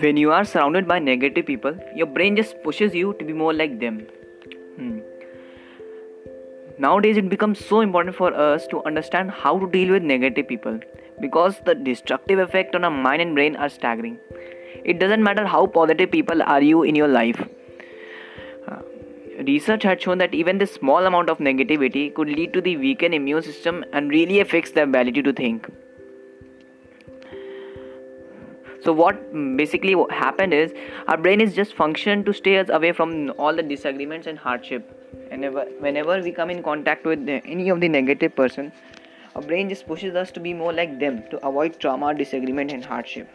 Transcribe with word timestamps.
when 0.00 0.16
you 0.16 0.32
are 0.32 0.44
surrounded 0.44 0.86
by 0.86 0.98
negative 0.98 1.46
people, 1.46 1.76
your 1.94 2.06
brain 2.06 2.36
just 2.36 2.62
pushes 2.62 2.94
you 2.94 3.14
to 3.18 3.24
be 3.24 3.32
more 3.32 3.52
like 3.52 3.78
them. 3.80 4.06
Hmm. 4.76 4.98
Nowadays, 6.78 7.16
it 7.16 7.28
becomes 7.30 7.64
so 7.64 7.80
important 7.80 8.14
for 8.14 8.34
us 8.34 8.66
to 8.68 8.82
understand 8.84 9.30
how 9.30 9.58
to 9.58 9.66
deal 9.70 9.92
with 9.92 10.02
negative 10.02 10.46
people 10.46 10.78
because 11.20 11.60
the 11.64 11.74
destructive 11.74 12.38
effect 12.38 12.74
on 12.74 12.84
our 12.84 12.90
mind 12.90 13.22
and 13.22 13.34
brain 13.34 13.56
are 13.56 13.70
staggering. 13.70 14.18
It 14.84 14.98
doesn't 14.98 15.22
matter 15.22 15.46
how 15.46 15.66
positive 15.66 16.10
people 16.10 16.42
are 16.42 16.60
you 16.60 16.82
in 16.82 16.94
your 16.94 17.08
life. 17.08 17.40
Uh, 18.68 18.80
research 19.46 19.82
had 19.84 20.02
shown 20.02 20.18
that 20.18 20.34
even 20.34 20.58
the 20.58 20.66
small 20.66 21.06
amount 21.06 21.30
of 21.30 21.38
negativity 21.38 22.14
could 22.14 22.28
lead 22.28 22.52
to 22.52 22.60
the 22.60 22.76
weakened 22.76 23.14
immune 23.14 23.42
system 23.42 23.84
and 23.92 24.10
really 24.10 24.40
affects 24.40 24.72
their 24.72 24.84
ability 24.84 25.22
to 25.22 25.32
think 25.32 25.66
so 28.86 28.92
what 28.92 29.20
basically 29.56 29.94
happened 30.10 30.54
is 30.54 30.72
our 31.08 31.16
brain 31.16 31.40
is 31.40 31.54
just 31.54 31.74
function 31.74 32.24
to 32.24 32.32
stay 32.32 32.58
us 32.58 32.68
away 32.68 32.92
from 32.92 33.32
all 33.36 33.54
the 33.54 33.62
disagreements 33.62 34.28
and 34.28 34.38
hardship. 34.38 34.92
And 35.30 35.42
whenever 35.80 36.20
we 36.22 36.30
come 36.30 36.50
in 36.50 36.62
contact 36.62 37.04
with 37.04 37.28
any 37.28 37.68
of 37.68 37.80
the 37.80 37.88
negative 37.88 38.36
person 38.36 38.72
our 39.36 39.42
brain 39.42 39.68
just 39.68 39.86
pushes 39.86 40.14
us 40.14 40.30
to 40.32 40.40
be 40.40 40.54
more 40.54 40.72
like 40.72 40.98
them 40.98 41.22
to 41.30 41.46
avoid 41.46 41.78
trauma 41.78 42.14
disagreement 42.14 42.72
and 42.72 42.82
hardship 42.82 43.28